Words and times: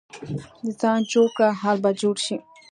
ځان 0.79 0.99
جوړ 1.11 1.27
کړه، 1.35 1.49
حال 1.61 1.77
به 1.83 1.91
جوړ 2.01 2.15
شي. 2.25 2.37